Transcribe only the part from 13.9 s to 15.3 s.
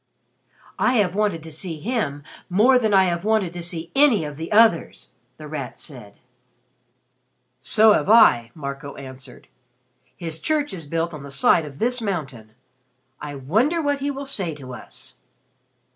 he will say to us."